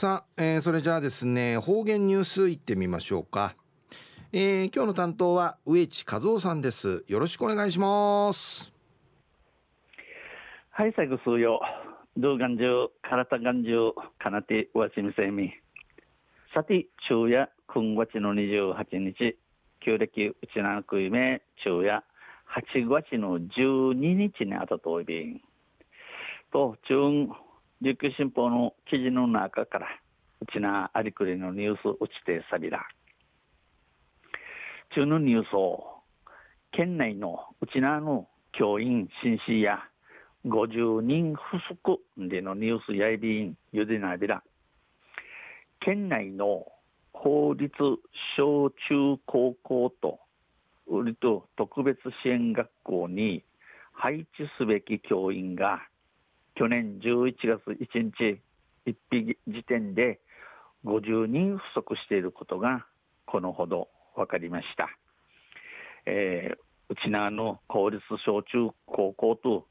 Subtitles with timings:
[0.00, 3.54] さあ、えー、それじゃあですね方言ニュースいってみましょうか、
[4.32, 7.04] えー、今日の担当は植地和夫さんです。
[7.06, 8.72] よろしくお願いします。
[10.70, 11.60] はい最後数曜
[12.16, 15.52] 動画中体眼中かなてわしみせみ。
[16.54, 19.36] さて昼夜今月の28日。
[19.80, 21.42] 旧暦うちなくいめ。
[21.56, 22.02] 昼夜
[22.48, 25.42] 8月の12日にあたといびん。
[26.50, 27.28] と中
[27.82, 29.86] 琉球新報の記事の中から
[30.42, 32.86] うちなありくりのニュースうちてさびら
[34.94, 36.02] 中のニュースを
[36.72, 39.78] 県内のうちなの教員紳士や
[40.44, 44.42] 50人不足でのニュースやいびんゆでなびら。
[45.80, 46.66] 県内の
[47.12, 47.72] 公立
[48.36, 50.18] 小中高校と
[50.86, 53.42] 売りと特別支援学校に
[53.92, 55.80] 配置すべき教員が
[56.60, 58.38] 去年11月1日
[58.86, 60.20] 1匹時点で
[60.84, 62.84] 50人不足していることが
[63.24, 64.90] このほど分かりました。
[66.04, 66.56] えー、
[66.90, 69.68] うちなの公立小中高校と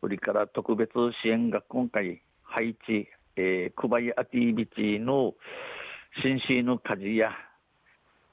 [0.00, 0.90] それから特別
[1.22, 3.06] 支援学校会配置、
[3.36, 5.34] えー、クバイアティビチの
[6.24, 7.30] 新市の火事や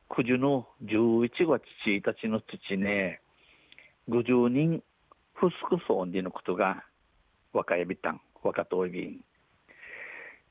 [0.10, 3.22] 九十の11月1日の土ね
[4.10, 4.82] 50人
[5.36, 6.84] 不足そうでのことが
[7.54, 9.22] 若やびたん、若党議員。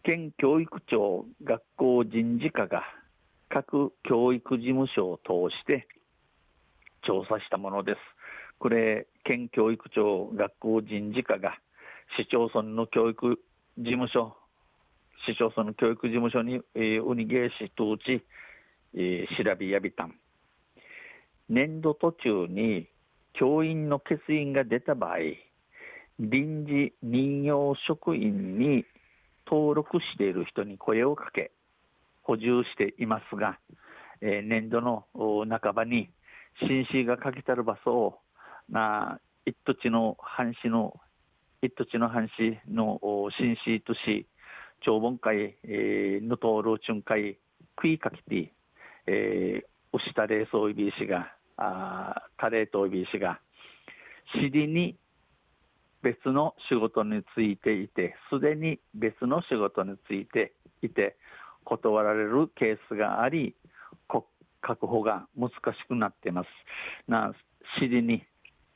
[0.02, 2.82] 県教育庁学校人事課が
[3.48, 5.86] 各教育事務所を通して
[7.02, 7.98] 調査したものです。
[8.58, 11.58] これ、県教育庁学校人事課が
[12.16, 13.38] 市町村の教育
[13.78, 14.36] 事務所、
[15.26, 18.24] 市町村の教育事務所に、えー、ウニゲーシ統治、
[18.94, 20.14] えー、調べやびたん。
[21.48, 22.88] 年度途中に
[23.34, 25.18] 教員の欠員が出た場合、
[26.18, 28.84] 臨時任用職員に
[29.46, 31.52] 登録している人に声をかけ、
[32.22, 33.58] 補充していますが、
[34.20, 36.10] えー、年度の半ばに
[36.60, 38.18] 新市がかけたる場所を、
[38.68, 40.94] な一土地の藩士の、
[41.62, 43.00] 一土地の藩士の
[43.38, 44.26] 新市都市、
[44.84, 47.38] 長本会、えー、のとる巡会、
[47.76, 48.52] 食いかけて、
[49.06, 53.40] えー、牛田霊総いびいしが、あカレーといびいしが、
[54.34, 54.96] 尻に
[56.02, 61.16] 別の仕事についていて、すでに別の仕事についていて、
[61.64, 63.54] 断られるケースがあり、
[64.60, 66.48] 確保が難しくなっています。
[67.06, 67.32] な、
[67.78, 68.24] 尻に、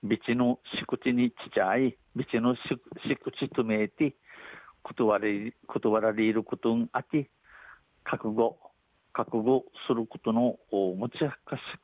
[0.02, 2.78] ビチの敷地にちちゃい、ビチの敷
[3.38, 4.14] 地とめいて、
[4.82, 7.30] 断れ、断られることにあって、
[8.04, 8.58] 覚悟、
[9.12, 11.18] 覚悟することの難し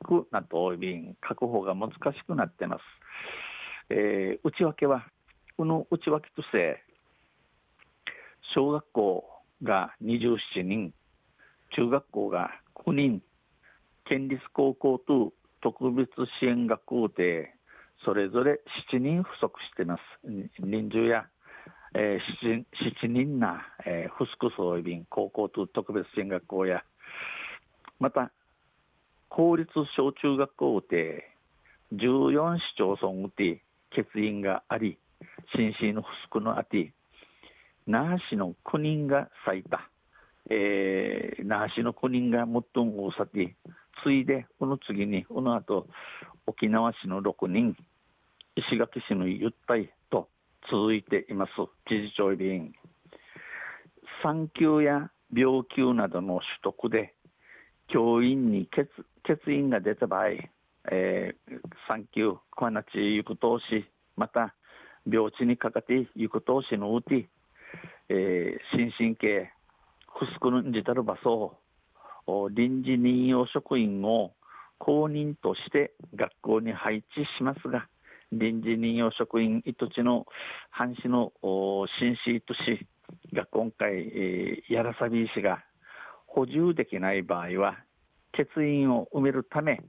[0.03, 2.81] くなっており、確保が難しくなっています。
[3.89, 5.07] えー、内訳は
[5.59, 6.81] この内訳として
[8.55, 9.25] 小学校
[9.61, 10.93] が27人
[11.75, 13.21] 中学校が9人
[14.05, 17.53] 県立高校と特別支援学校で
[18.05, 20.01] それぞれ7人不足しています。
[20.59, 21.25] 人数や、
[21.93, 22.63] えー、7,
[23.03, 26.85] 7人な、えー、不足総備便高校と特別支援学校や
[27.99, 28.31] また
[29.27, 31.29] 公立小中学校で
[31.91, 33.61] 14市町村で
[33.93, 34.97] 欠員があり
[35.55, 36.93] 新市の福のあて、
[37.87, 39.79] 那覇市の9人が最多、
[40.49, 43.55] えー、那覇市の9人が最も多さて、
[44.03, 45.87] 次いで、この次に、この後、
[46.45, 47.75] 沖縄市の6人、
[48.55, 50.29] 石垣市のゆったいと
[50.69, 51.51] 続いています、
[51.87, 52.73] 知事長委員。
[54.21, 57.13] 産休や病休などの取得で、
[57.87, 58.87] 教員に欠
[59.23, 60.29] 欠員が出た場合、
[60.91, 63.85] えー、産休、小なち行く投資、
[64.15, 64.55] また
[65.07, 67.29] 病地にかかっていくとしのうて、
[68.09, 69.51] えー、心神経、
[70.17, 71.57] くすくんじたる場所
[72.27, 74.33] を、臨時任用職員を
[74.77, 77.87] 公認として学校に配置しますが、
[78.31, 80.25] 臨時任用職員、糸地の
[80.69, 81.31] 藩士の
[81.99, 82.87] 新市都市
[83.33, 85.63] が今回、えー、やらさび医師が
[86.27, 87.77] 補充できない場合は、
[88.31, 89.81] 欠員を埋めるため、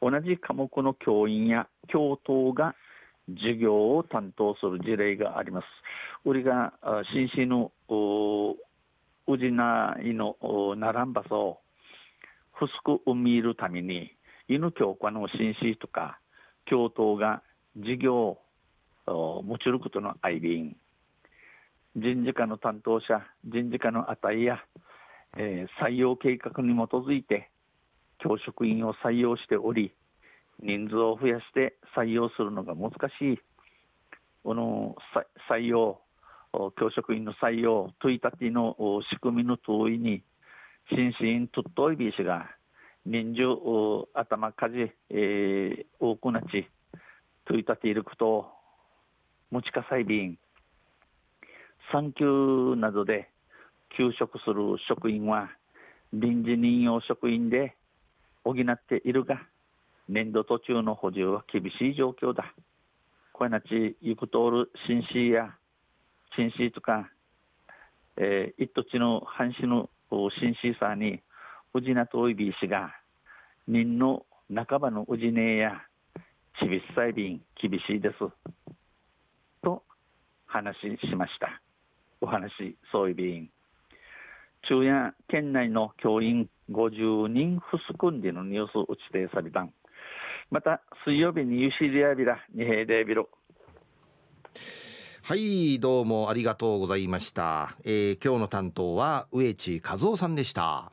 [0.00, 2.74] 同じ科目の教員や教頭が
[3.29, 5.65] 授業を担当する事例があります。
[6.25, 6.71] 우리가
[7.13, 7.71] 新市の
[9.27, 10.35] うじないの
[10.77, 11.59] ならんばそ
[12.53, 14.15] ふすくうみるために
[14.47, 16.19] 犬教科の新市とか
[16.65, 17.43] 教頭が
[17.75, 18.37] 授業
[19.05, 20.75] を持ちることの愛便
[21.95, 24.59] 人事課の担当者人事課の値や、
[25.37, 27.49] えー、採用計画に基づいて
[28.19, 29.93] 教職員を採用しており
[30.60, 33.38] 人数を増やして採用するのが難しい、
[34.44, 34.96] この
[35.48, 36.00] 採用、
[36.78, 38.76] 教職員の採用、問い立ての
[39.10, 40.22] 仕組みの通りに、
[40.90, 42.50] 心身とっといびしが、
[43.06, 46.68] 人数頭かじ、えー、多くなち、
[47.46, 48.46] 問い立ていることを、
[49.50, 50.38] 持ちかさいびん、
[51.92, 53.28] 産休などで
[53.96, 55.50] 休職する職員は、
[56.12, 57.76] 臨時任用職員で
[58.44, 59.46] 補っているが、
[60.08, 62.54] 年度途中の補充は厳しい状況だ。
[63.32, 65.54] これなち、行く通る新市や、
[66.36, 67.10] 新市とか、
[68.16, 71.20] えー、一土地の半市の新市さに、
[71.74, 72.94] うじなといびしが、
[73.66, 75.82] 人の半ばのうじねえや、
[76.60, 78.18] ちびっさいびん、厳しいです。
[79.62, 79.82] と
[80.46, 81.62] 話しました。
[82.20, 83.50] お話、そういびん。
[84.68, 89.72] 中夜県内の教員50人不足んでのニュース打ちてさびたん。
[90.52, 93.30] また水曜日に UC リアビラ2平デビロ。
[95.22, 100.92] はいどうもありがとうございました、えー、今日の担当は植地和夫さんでした。